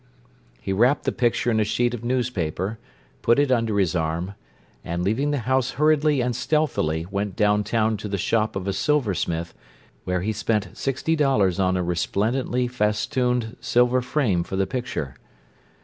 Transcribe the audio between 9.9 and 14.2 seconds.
where he spent sixty dollars on a resplendently festooned silver